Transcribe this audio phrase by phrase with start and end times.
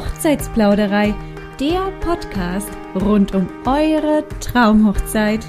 [0.00, 1.14] Hochzeitsplauderei,
[1.60, 5.44] der Podcast rund um eure Traumhochzeit.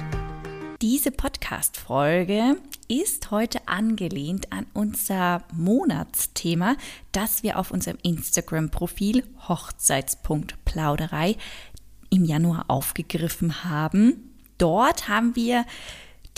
[0.82, 6.76] Diese Podcast-Folge ist heute angelehnt an unser Monatsthema,
[7.12, 11.36] das wir auf unserem Instagram-Profil Hochzeitspunkt-Plauderei
[12.10, 14.34] im Januar aufgegriffen haben.
[14.58, 15.64] Dort haben wir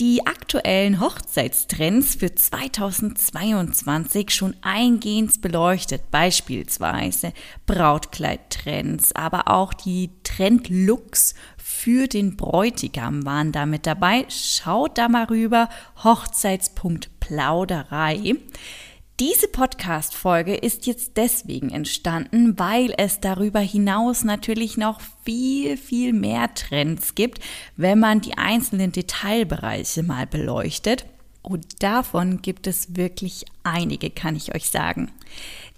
[0.00, 7.32] die aktuellen Hochzeitstrends für 2022 schon eingehend beleuchtet, beispielsweise
[7.66, 14.26] Brautkleidtrends, aber auch die Trendlooks für den Bräutigam waren da mit dabei.
[14.28, 15.68] Schaut da mal rüber,
[16.02, 18.34] Hochzeitspunkt Plauderei.
[19.20, 26.52] Diese Podcast-Folge ist jetzt deswegen entstanden, weil es darüber hinaus natürlich noch viel, viel mehr
[26.52, 27.38] Trends gibt,
[27.76, 31.06] wenn man die einzelnen Detailbereiche mal beleuchtet.
[31.42, 35.12] Und davon gibt es wirklich einige, kann ich euch sagen.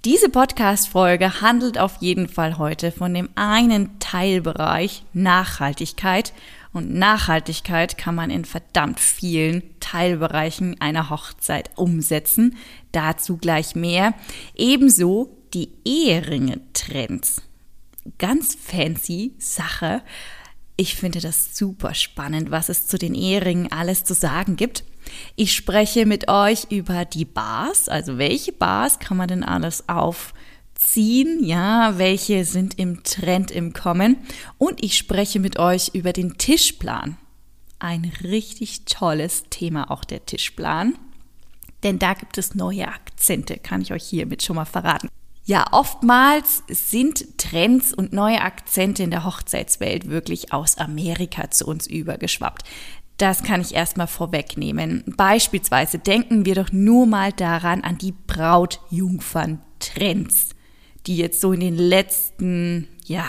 [0.07, 6.33] Diese Podcast-Folge handelt auf jeden Fall heute von dem einen Teilbereich Nachhaltigkeit
[6.77, 12.57] und Nachhaltigkeit kann man in verdammt vielen Teilbereichen einer Hochzeit umsetzen.
[12.93, 14.15] Dazu gleich mehr.
[14.55, 17.43] Ebenso die Eheringe-Trends.
[18.19, 20.03] Ganz fancy Sache.
[20.77, 24.85] Ich finde das super spannend, was es zu den Eheringen alles zu sagen gibt.
[25.35, 30.35] Ich spreche mit euch über die Bars, also welche Bars kann man denn alles auf
[30.77, 34.19] ziehen, ja, welche sind im Trend im Kommen
[34.59, 37.17] und ich spreche mit euch über den Tischplan.
[37.79, 40.95] Ein richtig tolles Thema auch der Tischplan,
[41.83, 45.11] denn da gibt es neue Akzente, kann ich euch hiermit schon mal verraten.
[45.45, 51.87] Ja, oftmals sind Trends und neue Akzente in der Hochzeitswelt wirklich aus Amerika zu uns
[51.87, 52.65] übergeschwappt.
[53.17, 55.05] Das kann ich erstmal vorwegnehmen.
[55.17, 60.56] Beispielsweise denken wir doch nur mal daran an die Brautjungfern-Trends
[61.07, 63.27] die jetzt so in den letzten, ja,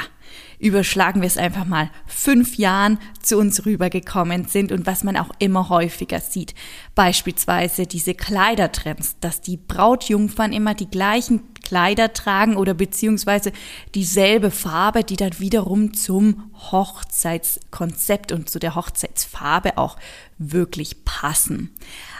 [0.59, 5.29] überschlagen wir es einfach mal, fünf Jahren zu uns rübergekommen sind und was man auch
[5.39, 6.55] immer häufiger sieht.
[6.95, 13.51] Beispielsweise diese Kleidertrends, dass die Brautjungfern immer die gleichen Kleider tragen oder beziehungsweise
[13.93, 19.97] dieselbe Farbe, die dann wiederum zum Hochzeitskonzept und zu der Hochzeitsfarbe auch
[20.39, 21.71] wirklich passen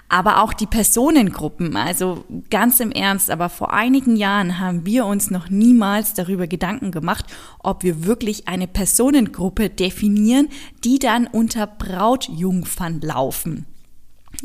[0.09, 1.75] aber auch die Personengruppen.
[1.75, 6.91] Also ganz im Ernst, aber vor einigen Jahren haben wir uns noch niemals darüber Gedanken
[6.91, 7.25] gemacht,
[7.59, 10.47] ob wir wirklich eine Personengruppe definieren,
[10.83, 13.65] die dann unter Brautjungfern laufen.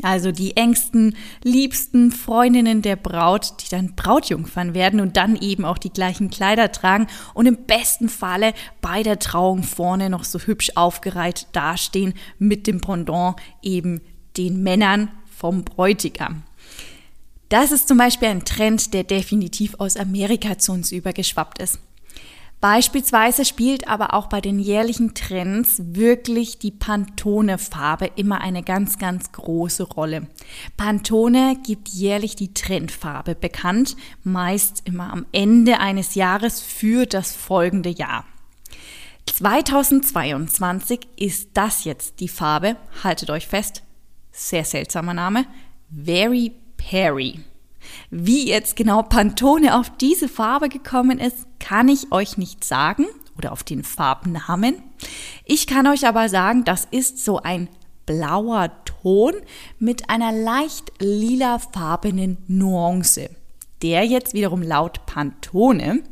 [0.01, 5.77] Also die engsten, liebsten Freundinnen der Braut, die dann Brautjungfern werden und dann eben auch
[5.77, 10.71] die gleichen Kleider tragen und im besten Falle bei der Trauung vorne noch so hübsch
[10.75, 14.01] aufgereiht dastehen mit dem Pendant eben
[14.35, 15.11] den Männern
[15.43, 16.43] vom Bräutigam.
[17.49, 21.79] Das ist zum Beispiel ein Trend, der definitiv aus Amerika zu uns übergeschwappt ist.
[22.61, 29.33] Beispielsweise spielt aber auch bei den jährlichen Trends wirklich die Pantone-Farbe immer eine ganz, ganz
[29.33, 30.27] große Rolle.
[30.77, 37.89] Pantone gibt jährlich die Trendfarbe bekannt, meist immer am Ende eines Jahres für das folgende
[37.89, 38.23] Jahr.
[39.25, 43.83] 2022 ist das jetzt die Farbe, haltet euch fest,
[44.33, 45.45] sehr seltsamer Name,
[45.89, 47.39] Very Perry.
[48.09, 53.05] Wie jetzt genau Pantone auf diese Farbe gekommen ist, kann ich euch nicht sagen
[53.37, 54.81] oder auf den Farbnamen.
[55.45, 57.69] Ich kann euch aber sagen, das ist so ein
[58.05, 59.33] blauer Ton
[59.79, 63.29] mit einer leicht lilafarbenen Nuance,
[63.81, 66.03] der jetzt wiederum laut Pantone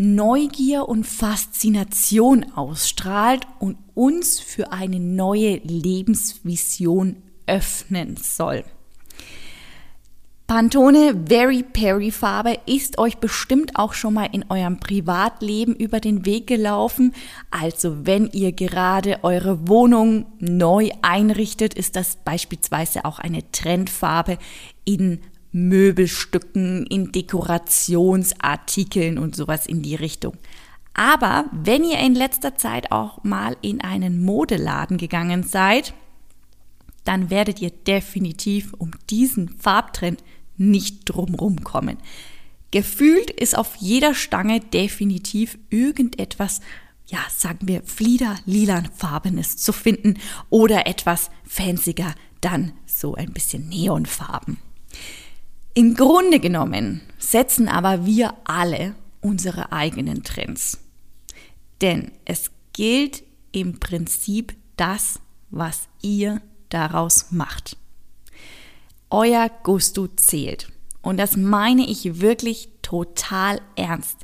[0.00, 7.16] Neugier und Faszination ausstrahlt und uns für eine neue Lebensvision
[7.48, 8.64] öffnen soll.
[10.48, 16.24] Pantone Very Perry Farbe ist euch bestimmt auch schon mal in eurem Privatleben über den
[16.24, 17.12] Weg gelaufen.
[17.50, 24.38] Also wenn ihr gerade eure Wohnung neu einrichtet, ist das beispielsweise auch eine Trendfarbe
[24.86, 25.20] in
[25.52, 30.32] Möbelstücken, in Dekorationsartikeln und sowas in die Richtung.
[30.94, 35.92] Aber wenn ihr in letzter Zeit auch mal in einen Modeladen gegangen seid,
[37.08, 40.22] dann werdet ihr definitiv um diesen Farbtrend
[40.58, 41.96] nicht drumrum kommen.
[42.70, 46.60] Gefühlt ist auf jeder Stange definitiv irgendetwas,
[47.06, 50.18] ja, sagen wir, flieder lilanfarbenes zu finden
[50.50, 54.58] oder etwas fancier, dann so ein bisschen Neonfarben.
[55.72, 60.78] Im Grunde genommen setzen aber wir alle unsere eigenen Trends.
[61.80, 63.22] Denn es gilt
[63.52, 67.76] im Prinzip das, was ihr daraus macht.
[69.10, 70.70] Euer Gusto zählt.
[71.02, 74.18] Und das meine ich wirklich total ernst.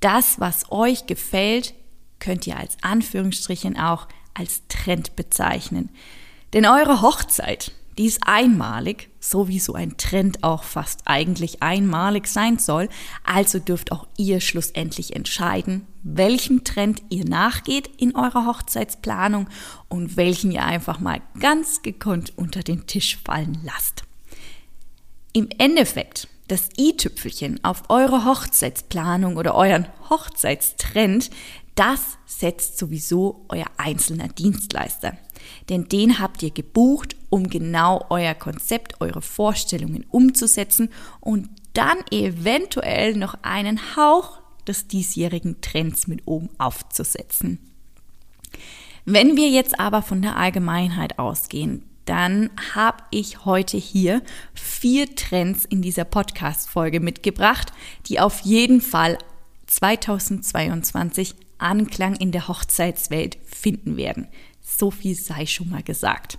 [0.00, 1.74] Das, was euch gefällt,
[2.18, 5.90] könnt ihr als Anführungsstrichen auch als Trend bezeichnen.
[6.52, 12.26] Denn eure Hochzeit, die ist einmalig, so wie so ein Trend auch fast eigentlich einmalig
[12.26, 12.88] sein soll.
[13.24, 19.48] Also dürft auch ihr schlussendlich entscheiden, welchem Trend ihr nachgeht in eurer Hochzeitsplanung
[19.88, 24.04] und welchen ihr einfach mal ganz gekonnt unter den Tisch fallen lasst.
[25.34, 31.30] Im Endeffekt, das i-Tüpfelchen auf eure Hochzeitsplanung oder euren Hochzeitstrend,
[31.74, 35.16] das setzt sowieso euer einzelner Dienstleister.
[35.68, 40.90] Denn den habt ihr gebucht, um genau euer Konzept, eure Vorstellungen umzusetzen
[41.20, 47.58] und dann eventuell noch einen Hauch des diesjährigen Trends mit oben aufzusetzen.
[49.04, 54.22] Wenn wir jetzt aber von der Allgemeinheit ausgehen, dann habe ich heute hier
[54.54, 57.72] vier Trends in dieser Podcast-Folge mitgebracht,
[58.06, 59.18] die auf jeden Fall
[59.66, 64.26] 2022 Anklang in der Hochzeitswelt finden werden.
[64.76, 66.38] So viel sei schon mal gesagt.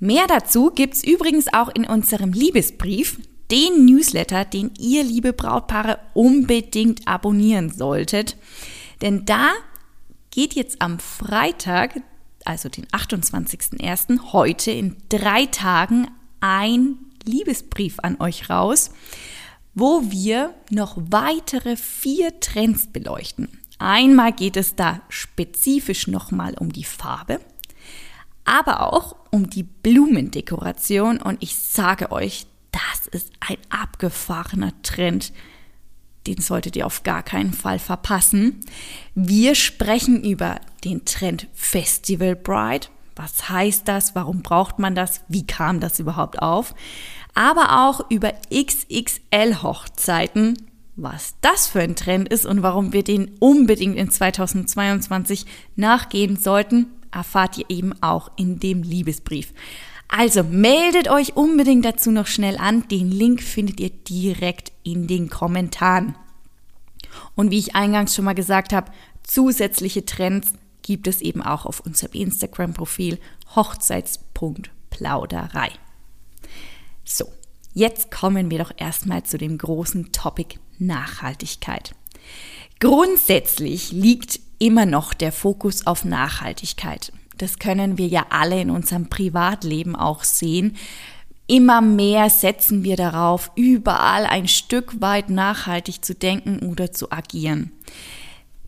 [0.00, 3.18] Mehr dazu gibt es übrigens auch in unserem Liebesbrief,
[3.50, 8.36] den Newsletter, den ihr, liebe Brautpaare, unbedingt abonnieren solltet.
[9.00, 9.52] Denn da
[10.30, 12.00] geht jetzt am Freitag,
[12.44, 16.08] also den 28.01., heute in drei Tagen
[16.40, 18.90] ein Liebesbrief an euch raus,
[19.74, 23.61] wo wir noch weitere vier Trends beleuchten.
[23.82, 27.40] Einmal geht es da spezifisch nochmal um die Farbe,
[28.44, 35.32] aber auch um die Blumendekoration und ich sage euch, das ist ein abgefahrener Trend.
[36.28, 38.60] Den solltet ihr auf gar keinen Fall verpassen.
[39.16, 42.86] Wir sprechen über den Trend Festival Bride.
[43.16, 44.14] Was heißt das?
[44.14, 45.22] Warum braucht man das?
[45.26, 46.72] Wie kam das überhaupt auf?
[47.34, 50.71] Aber auch über XXL Hochzeiten
[51.02, 55.46] was das für ein Trend ist und warum wir den unbedingt in 2022
[55.76, 59.52] nachgehen sollten, erfahrt ihr eben auch in dem Liebesbrief.
[60.08, 62.88] Also meldet euch unbedingt dazu noch schnell an.
[62.88, 66.14] Den Link findet ihr direkt in den Kommentaren.
[67.34, 70.52] Und wie ich eingangs schon mal gesagt habe, zusätzliche Trends
[70.82, 73.18] gibt es eben auch auf unserem Instagram-Profil
[73.54, 75.70] hochzeits.plauderei.
[77.04, 77.26] So,
[77.72, 81.94] jetzt kommen wir doch erstmal zu dem großen Topic Nachhaltigkeit.
[82.80, 87.12] Grundsätzlich liegt immer noch der Fokus auf Nachhaltigkeit.
[87.38, 90.76] Das können wir ja alle in unserem Privatleben auch sehen.
[91.46, 97.72] Immer mehr setzen wir darauf, überall ein Stück weit nachhaltig zu denken oder zu agieren.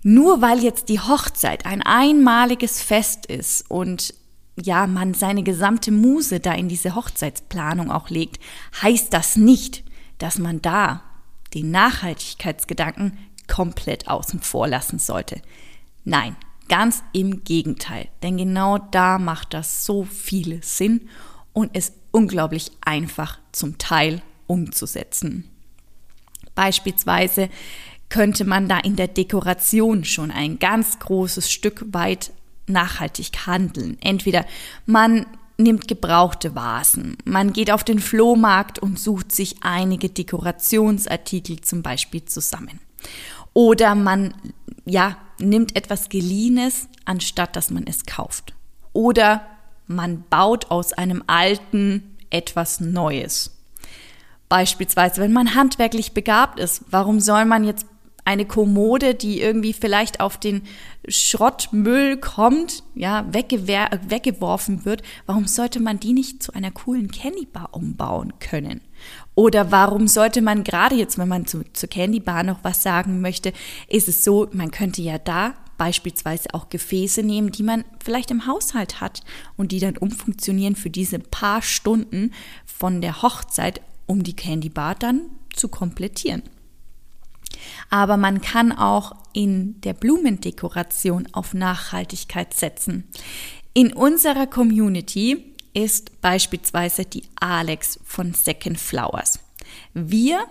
[0.02, 4.14] Nur weil jetzt die Hochzeit ein einmaliges Fest ist und
[4.60, 8.40] ja, man seine gesamte Muse da in diese Hochzeitsplanung auch legt,
[8.82, 9.82] heißt das nicht,
[10.18, 11.02] dass man da
[11.54, 13.18] den Nachhaltigkeitsgedanken
[13.48, 15.40] komplett außen vor lassen sollte.
[16.04, 16.36] Nein,
[16.68, 21.08] ganz im Gegenteil, denn genau da macht das so viel Sinn
[21.52, 25.48] und ist unglaublich einfach zum Teil umzusetzen.
[26.54, 27.48] Beispielsweise
[28.08, 32.32] könnte man da in der Dekoration schon ein ganz großes Stück weit
[32.66, 33.96] nachhaltig handeln.
[34.00, 34.44] Entweder
[34.86, 35.26] man
[35.56, 37.16] nimmt gebrauchte Vasen.
[37.24, 42.80] Man geht auf den Flohmarkt und sucht sich einige Dekorationsartikel zum Beispiel zusammen.
[43.52, 44.34] Oder man,
[44.84, 48.54] ja, nimmt etwas Geliehenes, anstatt dass man es kauft.
[48.92, 49.42] Oder
[49.86, 53.50] man baut aus einem alten etwas Neues.
[54.48, 57.86] Beispielsweise, wenn man handwerklich begabt ist, warum soll man jetzt
[58.24, 60.62] eine Kommode, die irgendwie vielleicht auf den
[61.06, 67.70] Schrottmüll kommt, ja, weggeworfen wird, warum sollte man die nicht zu einer coolen Candy Bar
[67.72, 68.80] umbauen können?
[69.34, 73.20] Oder warum sollte man gerade jetzt, wenn man zu, zur Candy Bar noch was sagen
[73.20, 73.52] möchte,
[73.88, 78.46] ist es so, man könnte ja da beispielsweise auch Gefäße nehmen, die man vielleicht im
[78.46, 79.22] Haushalt hat
[79.56, 82.32] und die dann umfunktionieren für diese paar Stunden
[82.64, 86.42] von der Hochzeit, um die Candy Bar dann zu komplettieren.
[87.90, 93.04] Aber man kann auch in der Blumendekoration auf Nachhaltigkeit setzen.
[93.72, 99.40] In unserer Community ist beispielsweise die Alex von Second Flowers.
[99.92, 100.44] Wir,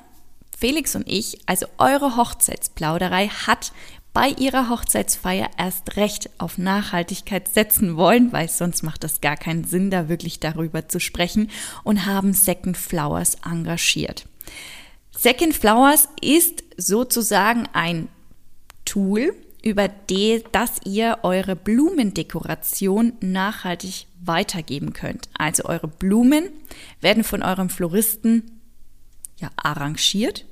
[0.57, 3.72] Felix und ich, also eure Hochzeitsplauderei, hat
[4.13, 9.63] bei ihrer Hochzeitsfeier erst recht auf Nachhaltigkeit setzen wollen, weil sonst macht es gar keinen
[9.63, 11.50] Sinn, da wirklich darüber zu sprechen
[11.83, 14.27] und haben Second Flowers engagiert.
[15.17, 18.07] Second Flowers ist sozusagen ein
[18.85, 19.89] Tool, über
[20.51, 25.29] das ihr eure Blumendekoration nachhaltig weitergeben könnt.
[25.37, 26.49] Also eure Blumen
[26.99, 28.59] werden von eurem Floristen
[29.37, 30.45] ja, arrangiert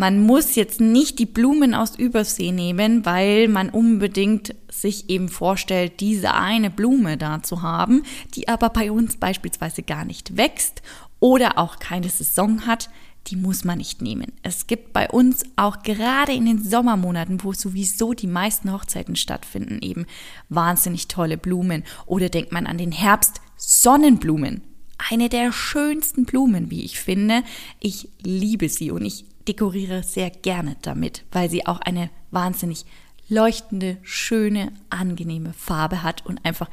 [0.00, 6.00] Man muss jetzt nicht die Blumen aus Übersee nehmen, weil man unbedingt sich eben vorstellt,
[6.00, 8.04] diese eine Blume da zu haben,
[8.34, 10.80] die aber bei uns beispielsweise gar nicht wächst
[11.18, 12.88] oder auch keine Saison hat
[13.26, 14.32] die muss man nicht nehmen.
[14.42, 19.80] Es gibt bei uns auch gerade in den Sommermonaten, wo sowieso die meisten Hochzeiten stattfinden,
[19.82, 20.06] eben
[20.48, 21.84] wahnsinnig tolle Blumen.
[22.06, 24.62] Oder denkt man an den Herbst, Sonnenblumen.
[25.10, 27.42] Eine der schönsten Blumen, wie ich finde.
[27.78, 32.84] Ich liebe sie und ich dekoriere sehr gerne damit, weil sie auch eine wahnsinnig
[33.28, 36.68] leuchtende, schöne, angenehme Farbe hat und einfach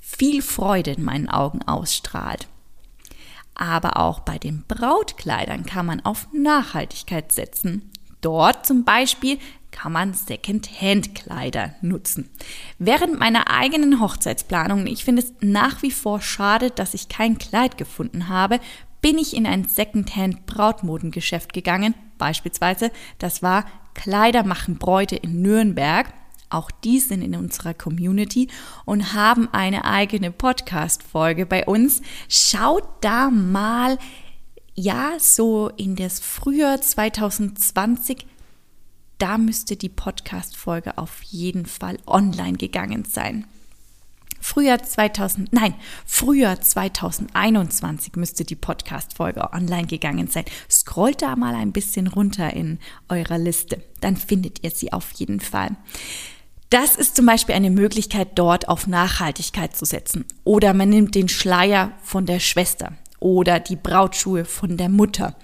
[0.00, 2.46] viel Freude in meinen Augen ausstrahlt.
[3.54, 7.90] Aber auch bei den Brautkleidern kann man auf Nachhaltigkeit setzen.
[8.20, 9.38] Dort zum Beispiel
[9.70, 12.28] kann man Second-Hand-Kleider nutzen.
[12.78, 17.78] Während meiner eigenen Hochzeitsplanung, ich finde es nach wie vor schade, dass ich kein Kleid
[17.78, 18.60] gefunden habe,
[19.00, 21.94] bin ich in ein Second-Hand-Brautmodengeschäft gegangen.
[22.18, 23.64] Beispielsweise, das war
[23.94, 26.12] Kleider machen Bräute in Nürnberg.
[26.48, 28.48] Auch die sind in unserer Community
[28.84, 32.02] und haben eine eigene Podcast-Folge bei uns.
[32.28, 33.98] Schaut da mal,
[34.74, 38.26] ja, so in das Frühjahr 2020
[39.20, 43.46] da müsste die Podcast-Folge auf jeden Fall online gegangen sein.
[44.40, 45.74] Frühjahr 2000, nein,
[46.06, 50.44] Frühjahr 2021 müsste die Podcast-Folge online gegangen sein.
[50.68, 52.78] Scrollt da mal ein bisschen runter in
[53.08, 55.76] eurer Liste, dann findet ihr sie auf jeden Fall.
[56.70, 60.24] Das ist zum Beispiel eine Möglichkeit, dort auf Nachhaltigkeit zu setzen.
[60.44, 65.36] Oder man nimmt den Schleier von der Schwester oder die Brautschuhe von der Mutter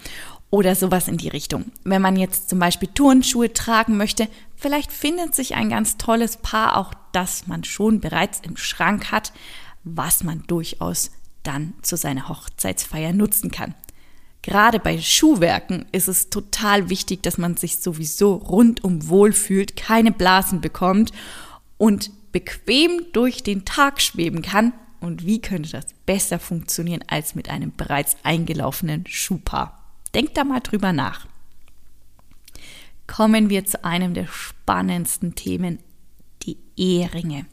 [0.50, 1.72] oder sowas in die Richtung.
[1.84, 6.76] Wenn man jetzt zum Beispiel Turnschuhe tragen möchte, vielleicht findet sich ein ganz tolles Paar,
[6.76, 9.32] auch das man schon bereits im Schrank hat,
[9.84, 11.10] was man durchaus
[11.42, 13.74] dann zu seiner Hochzeitsfeier nutzen kann.
[14.42, 20.60] Gerade bei Schuhwerken ist es total wichtig, dass man sich sowieso rundum wohlfühlt, keine Blasen
[20.60, 21.10] bekommt
[21.78, 24.72] und bequem durch den Tag schweben kann.
[25.00, 29.85] Und wie könnte das besser funktionieren als mit einem bereits eingelaufenen Schuhpaar?
[30.14, 31.26] Denkt da mal drüber nach.
[33.06, 35.78] Kommen wir zu einem der spannendsten Themen,
[36.42, 37.46] die Eheringe.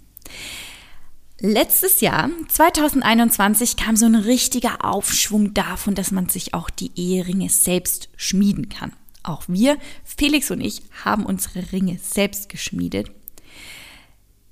[1.39, 7.49] Letztes Jahr, 2021, kam so ein richtiger Aufschwung davon, dass man sich auch die Eheringe
[7.49, 8.93] selbst schmieden kann.
[9.23, 13.11] Auch wir, Felix und ich, haben unsere Ringe selbst geschmiedet.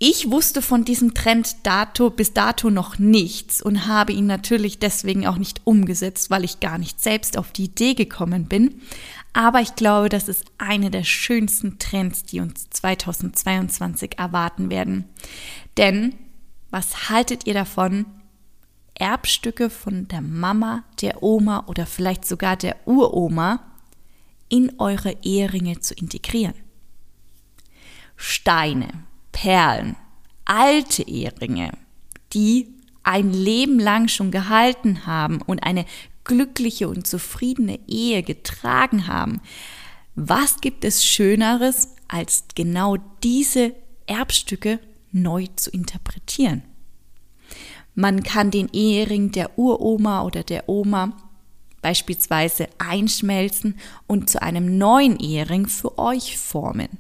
[0.04, 5.28] Ich wusste von diesem Trend dato bis dato noch nichts und habe ihn natürlich deswegen
[5.28, 8.82] auch nicht umgesetzt, weil ich gar nicht selbst auf die Idee gekommen bin.
[9.34, 15.06] Aber ich glaube, das ist eine der schönsten Trends, die uns 2022 erwarten werden.
[15.78, 16.16] Denn
[16.72, 18.08] was haltet ihr davon,
[18.96, 23.60] Erbstücke von der Mama, der Oma oder vielleicht sogar der Uroma
[24.50, 26.56] in eure Eheringe zu integrieren?
[28.16, 29.96] Steine, Perlen,
[30.46, 31.72] alte Eheringe,
[32.34, 32.68] die
[33.04, 35.86] ein Leben lang schon gehalten haben und eine
[36.24, 39.42] glückliche und zufriedene Ehe getragen haben.
[40.16, 43.74] Was gibt es Schöneres, als genau diese
[44.06, 44.80] Erbstücke
[45.12, 46.64] neu zu interpretieren.
[47.96, 51.14] Man kann den Ehering der Uroma oder der Oma
[51.82, 57.00] beispielsweise einschmelzen und zu einem neuen Ehering für euch formen.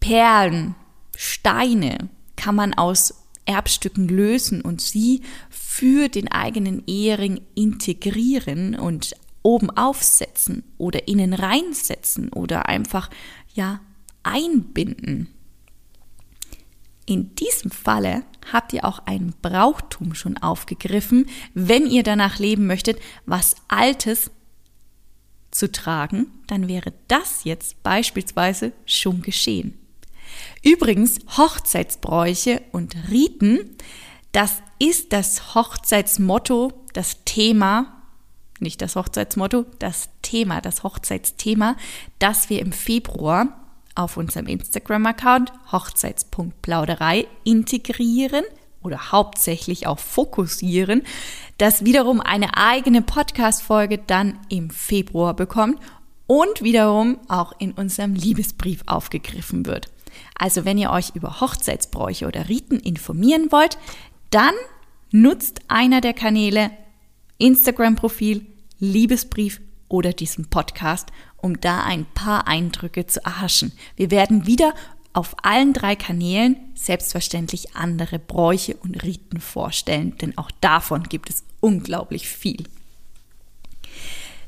[0.00, 0.74] Perlen,
[1.16, 3.14] Steine kann man aus
[3.46, 12.32] Erbstücken lösen und sie für den eigenen Ehering integrieren und oben aufsetzen oder innen reinsetzen
[12.32, 13.10] oder einfach
[13.54, 13.80] ja
[14.22, 15.28] einbinden.
[17.06, 22.98] In diesem Falle habt ihr auch ein Brauchtum schon aufgegriffen, wenn ihr danach leben möchtet,
[23.26, 24.30] was Altes
[25.50, 29.78] zu tragen, dann wäre das jetzt beispielsweise schon geschehen.
[30.62, 33.76] Übrigens, Hochzeitsbräuche und Riten,
[34.32, 38.02] das ist das Hochzeitsmotto, das Thema,
[38.60, 41.76] nicht das Hochzeitsmotto, das Thema, das Hochzeitsthema,
[42.18, 43.60] das wir im Februar
[43.94, 48.44] auf unserem Instagram-Account hochzeits.plauderei integrieren
[48.82, 51.02] oder hauptsächlich auch fokussieren,
[51.58, 55.78] das wiederum eine eigene Podcast-Folge dann im Februar bekommt
[56.26, 59.93] und wiederum auch in unserem Liebesbrief aufgegriffen wird.
[60.36, 63.78] Also wenn ihr euch über Hochzeitsbräuche oder Riten informieren wollt,
[64.30, 64.54] dann
[65.10, 66.70] nutzt einer der Kanäle
[67.38, 68.46] Instagram-Profil,
[68.78, 73.72] Liebesbrief oder diesen Podcast, um da ein paar Eindrücke zu erhaschen.
[73.96, 74.74] Wir werden wieder
[75.12, 81.44] auf allen drei Kanälen selbstverständlich andere Bräuche und Riten vorstellen, denn auch davon gibt es
[81.60, 82.64] unglaublich viel.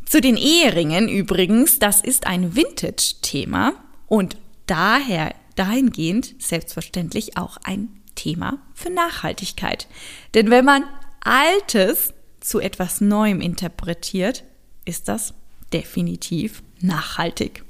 [0.04, 3.75] Zu den Eheringen übrigens, das ist ein Vintage-Thema
[4.08, 9.89] und daher dahingehend selbstverständlich auch ein Thema für Nachhaltigkeit.
[10.35, 10.85] Denn wenn man
[11.21, 14.45] Altes zu etwas Neuem interpretiert,
[14.85, 15.35] ist das
[15.73, 17.65] definitiv nachhaltig.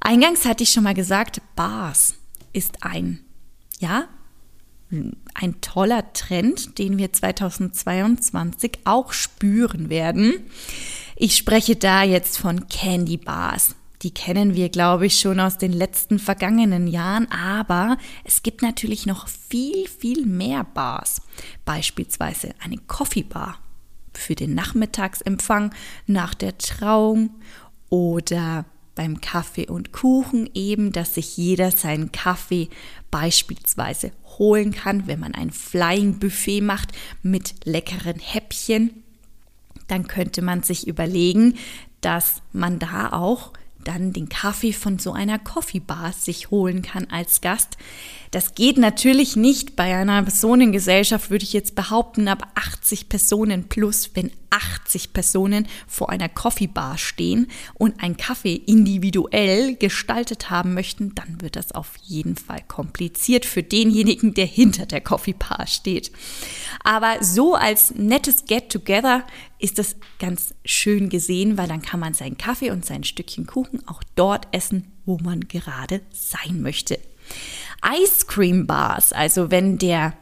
[0.00, 2.14] Eingangs hatte ich schon mal gesagt, Bars
[2.52, 3.20] ist ein,
[3.78, 4.08] ja,
[5.34, 10.34] ein toller Trend, den wir 2022 auch spüren werden.
[11.16, 13.74] Ich spreche da jetzt von Candy Bars.
[14.06, 19.04] Die kennen wir, glaube ich, schon aus den letzten vergangenen Jahren, aber es gibt natürlich
[19.04, 21.22] noch viel, viel mehr Bars.
[21.64, 23.58] Beispielsweise eine Coffee Bar
[24.12, 25.74] für den Nachmittagsempfang
[26.06, 27.30] nach der Trauung
[27.90, 32.68] oder beim Kaffee und Kuchen eben, dass sich jeder seinen Kaffee
[33.10, 36.92] beispielsweise holen kann, wenn man ein Flying Buffet macht
[37.24, 39.02] mit leckeren Häppchen.
[39.88, 41.54] Dann könnte man sich überlegen,
[42.02, 43.52] dass man da auch
[43.86, 47.76] dann den Kaffee von so einer Coffee Bar sich holen kann als Gast.
[48.30, 54.10] Das geht natürlich nicht bei einer Personengesellschaft, würde ich jetzt behaupten, ab 80 Personen plus,
[54.14, 61.14] wenn 80 Personen vor einer Coffee Bar stehen und einen Kaffee individuell gestaltet haben möchten,
[61.14, 66.10] dann wird das auf jeden Fall kompliziert für denjenigen, der hinter der Coffee Bar steht.
[66.82, 69.24] Aber so als nettes Get-Together
[69.58, 73.86] ist das ganz schön gesehen, weil dann kann man seinen Kaffee und sein Stückchen Kuchen
[73.88, 76.98] auch dort essen, wo man gerade sein möchte.
[77.84, 80.14] Ice Cream Bars, also wenn der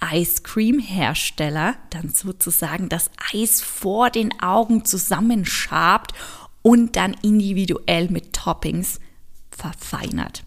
[0.00, 6.12] Ice Cream Hersteller dann sozusagen das Eis vor den Augen zusammenschabt
[6.62, 9.00] und dann individuell mit Toppings
[9.50, 10.44] verfeinert.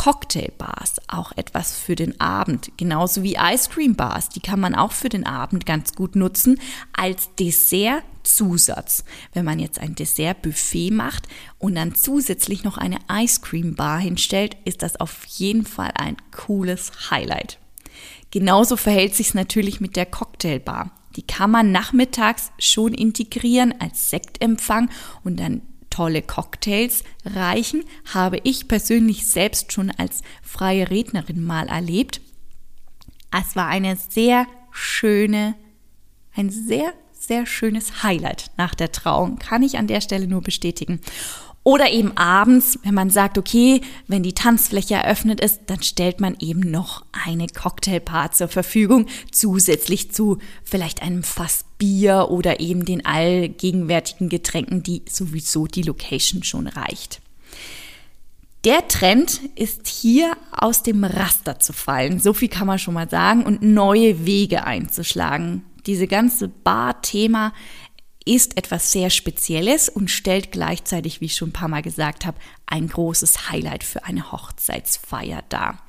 [0.00, 4.92] Cocktailbars, auch etwas für den Abend, genauso wie Ice Cream Bars, die kann man auch
[4.92, 6.58] für den Abend ganz gut nutzen
[6.94, 9.04] als Dessertzusatz.
[9.34, 14.56] Wenn man jetzt ein Dessertbuffet macht und dann zusätzlich noch eine Ice Cream Bar hinstellt,
[14.64, 17.58] ist das auf jeden Fall ein cooles Highlight.
[18.30, 20.92] Genauso verhält sich es natürlich mit der Cocktailbar.
[21.16, 24.88] Die kann man nachmittags schon integrieren als Sektempfang
[25.24, 25.60] und dann
[25.90, 32.20] tolle Cocktails reichen, habe ich persönlich selbst schon als freie Rednerin mal erlebt.
[33.30, 35.54] Es war eine sehr schöne,
[36.34, 41.00] ein sehr, sehr schönes Highlight nach der Trauung, kann ich an der Stelle nur bestätigen.
[41.62, 46.36] Oder eben abends, wenn man sagt, okay, wenn die Tanzfläche eröffnet ist, dann stellt man
[46.40, 53.04] eben noch eine Cocktailbar zur Verfügung, zusätzlich zu vielleicht einem Fass Bier oder eben den
[53.04, 57.20] allgegenwärtigen Getränken, die sowieso die Location schon reicht.
[58.64, 63.08] Der Trend ist hier aus dem Raster zu fallen, so viel kann man schon mal
[63.08, 65.64] sagen, und neue Wege einzuschlagen.
[65.86, 67.54] Diese ganze Bar-Thema
[68.24, 72.38] ist etwas sehr Spezielles und stellt gleichzeitig, wie ich schon ein paar Mal gesagt habe,
[72.66, 75.82] ein großes Highlight für eine Hochzeitsfeier dar.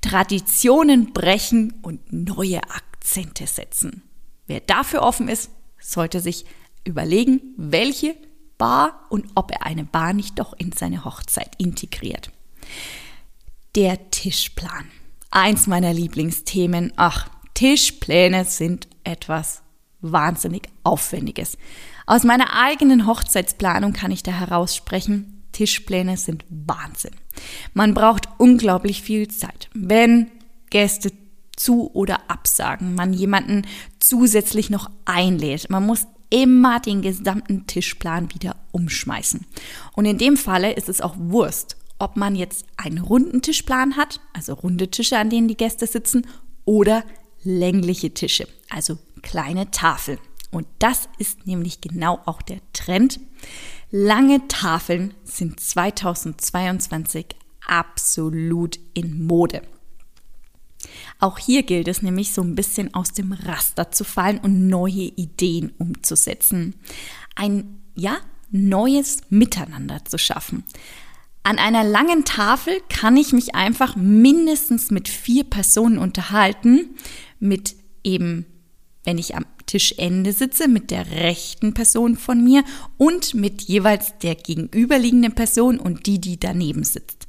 [0.00, 4.02] Traditionen brechen und neue Akzente setzen.
[4.46, 6.46] Wer dafür offen ist, sollte sich
[6.84, 8.14] überlegen, welche
[8.56, 12.30] Bar und ob er eine Bar nicht doch in seine Hochzeit integriert.
[13.74, 14.90] Der Tischplan.
[15.30, 16.92] Eins meiner Lieblingsthemen.
[16.96, 19.63] Ach, Tischpläne sind etwas
[20.12, 21.56] wahnsinnig Aufwendiges.
[22.06, 27.14] Aus meiner eigenen Hochzeitsplanung kann ich da heraussprechen, Tischpläne sind Wahnsinn.
[27.72, 29.70] Man braucht unglaublich viel Zeit.
[29.72, 30.30] Wenn
[30.70, 31.12] Gäste
[31.56, 33.62] zu oder absagen, man jemanden
[34.00, 39.46] zusätzlich noch einlädt, man muss immer den gesamten Tischplan wieder umschmeißen.
[39.94, 44.20] Und in dem Falle ist es auch Wurst, ob man jetzt einen runden Tischplan hat,
[44.32, 46.26] also runde Tische, an denen die Gäste sitzen,
[46.64, 47.04] oder
[47.44, 50.18] längliche Tische, also kleine Tafeln.
[50.50, 53.18] Und das ist nämlich genau auch der Trend.
[53.90, 57.26] Lange Tafeln sind 2022
[57.66, 59.62] absolut in Mode.
[61.18, 65.10] Auch hier gilt es nämlich so ein bisschen aus dem Raster zu fallen und neue
[65.16, 66.74] Ideen umzusetzen.
[67.34, 68.18] Ein, ja,
[68.50, 70.64] neues Miteinander zu schaffen.
[71.42, 76.96] An einer langen Tafel kann ich mich einfach mindestens mit vier Personen unterhalten,
[77.38, 78.46] mit eben,
[79.04, 82.64] wenn ich am Tischende sitze, mit der rechten Person von mir
[82.96, 87.26] und mit jeweils der gegenüberliegenden Person und die, die daneben sitzt.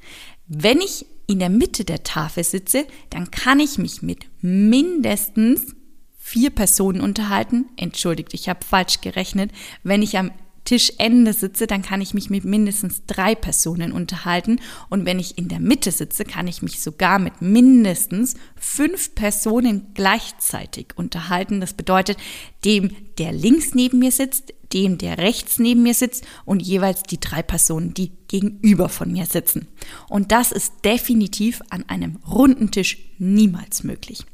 [0.48, 5.76] Wenn ich in der Mitte der Tafel sitze, dann kann ich mich mit mindestens
[6.18, 7.66] vier Personen unterhalten.
[7.78, 9.52] Entschuldigt, ich habe falsch gerechnet.
[9.84, 10.32] Wenn ich am
[10.66, 14.60] Tischende sitze, dann kann ich mich mit mindestens drei Personen unterhalten.
[14.90, 19.88] Und wenn ich in der Mitte sitze, kann ich mich sogar mit mindestens fünf Personen
[19.94, 21.62] gleichzeitig unterhalten.
[21.62, 22.18] Das bedeutet,
[22.66, 27.20] dem, der links neben mir sitzt, dem, der rechts neben mir sitzt und jeweils die
[27.20, 29.68] drei Personen, die gegenüber von mir sitzen.
[30.10, 34.26] Und das ist definitiv an einem runden Tisch niemals möglich.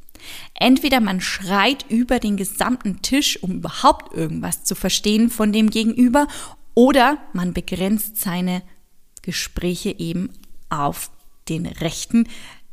[0.53, 6.27] Entweder man schreit über den gesamten Tisch, um überhaupt irgendwas zu verstehen von dem Gegenüber,
[6.73, 8.61] oder man begrenzt seine
[9.21, 10.29] Gespräche eben
[10.69, 11.11] auf
[11.49, 12.27] den rechten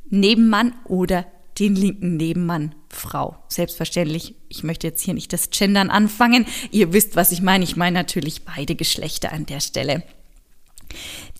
[0.08, 1.26] Nebenmann oder
[1.58, 3.36] den linken Nebenmann, Frau.
[3.48, 6.46] Selbstverständlich, ich möchte jetzt hier nicht das Gendern anfangen.
[6.70, 7.64] Ihr wisst, was ich meine.
[7.64, 10.04] Ich meine natürlich beide Geschlechter an der Stelle.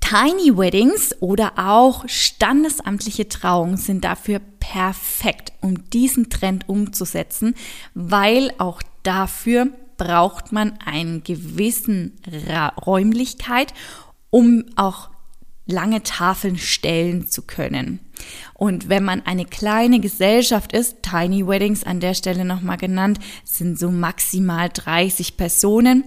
[0.09, 7.55] Tiny Weddings oder auch standesamtliche Trauungen sind dafür perfekt, um diesen Trend umzusetzen,
[7.93, 9.69] weil auch dafür
[9.99, 12.17] braucht man einen gewissen
[12.47, 13.75] Ra Räumlichkeit,
[14.31, 15.11] um auch
[15.67, 18.01] lange Tafeln stellen zu können.
[18.55, 23.79] Und wenn man eine kleine Gesellschaft ist, Tiny Weddings an der Stelle nochmal genannt, sind
[23.79, 26.05] so maximal 30 Personen.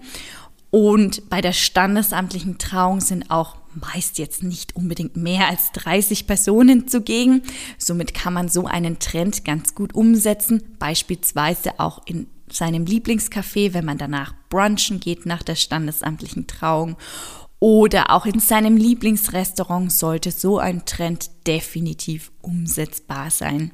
[0.72, 6.88] Und bei der standesamtlichen Trauung sind auch meist jetzt nicht unbedingt mehr als 30 Personen
[6.88, 7.44] zugegen.
[7.78, 13.86] Somit kann man so einen Trend ganz gut umsetzen, beispielsweise auch in seinem Lieblingscafé, wenn
[13.86, 16.98] man danach brunchen geht nach der standesamtlichen Trauung
[17.62, 23.72] oder auch in seinem Lieblingsrestaurant sollte so ein Trend definitiv umsetzbar sein.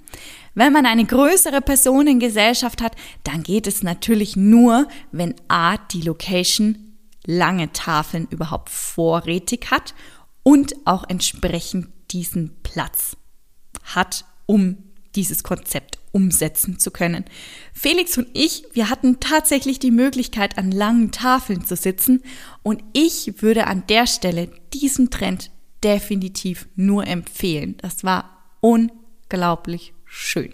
[0.55, 6.86] Wenn man eine größere Personengesellschaft hat, dann geht es natürlich nur, wenn A, die Location
[7.27, 9.93] lange Tafeln überhaupt vorrätig hat
[10.41, 13.15] und auch entsprechend diesen Platz
[13.83, 14.77] hat, um
[15.15, 17.25] dieses Konzept umsetzen zu können.
[17.73, 22.23] Felix und ich, wir hatten tatsächlich die Möglichkeit, an langen Tafeln zu sitzen
[22.63, 25.51] und ich würde an der Stelle diesen Trend
[25.83, 27.75] definitiv nur empfehlen.
[27.81, 30.53] Das war unglaublich schön.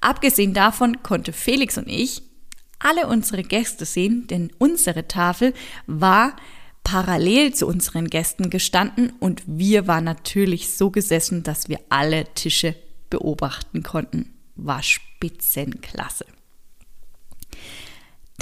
[0.00, 2.22] Abgesehen davon konnte Felix und ich
[2.82, 5.54] alle unsere Gäste sehen, denn unsere Tafel
[5.86, 6.36] war
[6.84, 12.74] parallel zu unseren Gästen gestanden und wir waren natürlich so gesessen, dass wir alle Tische
[13.10, 14.34] beobachten konnten.
[14.56, 16.26] War Spitzenklasse.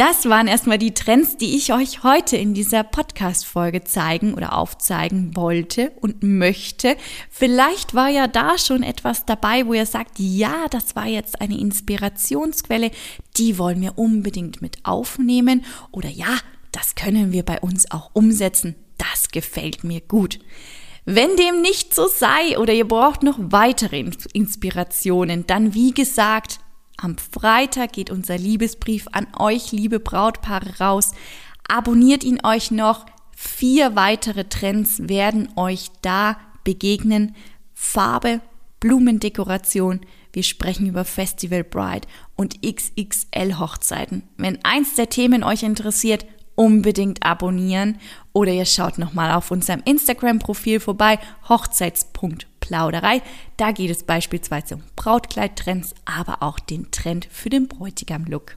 [0.00, 5.36] Das waren erstmal die Trends, die ich euch heute in dieser Podcast-Folge zeigen oder aufzeigen
[5.36, 6.96] wollte und möchte.
[7.28, 11.58] Vielleicht war ja da schon etwas dabei, wo ihr sagt, ja, das war jetzt eine
[11.58, 12.92] Inspirationsquelle,
[13.36, 16.38] die wollen wir unbedingt mit aufnehmen oder ja,
[16.72, 18.76] das können wir bei uns auch umsetzen.
[18.96, 20.38] Das gefällt mir gut.
[21.04, 26.58] Wenn dem nicht so sei oder ihr braucht noch weitere Inspirationen, dann wie gesagt,
[27.02, 31.12] am Freitag geht unser Liebesbrief an euch, liebe Brautpaare, raus.
[31.66, 33.06] Abonniert ihn euch noch.
[33.34, 37.34] Vier weitere Trends werden euch da begegnen.
[37.74, 38.40] Farbe,
[38.80, 40.00] Blumendekoration.
[40.32, 44.22] Wir sprechen über Festival Bride und XXL Hochzeiten.
[44.36, 47.98] Wenn eins der Themen euch interessiert, unbedingt abonnieren
[48.32, 51.18] oder ihr schaut nochmal auf unserem Instagram-Profil vorbei,
[52.70, 53.22] hochzeits.plauderei.
[53.56, 58.56] Da geht es beispielsweise um Brautkleidtrends, aber auch den Trend für den Bräutigam-Look.